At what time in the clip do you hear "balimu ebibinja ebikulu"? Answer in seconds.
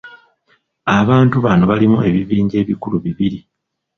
1.71-2.95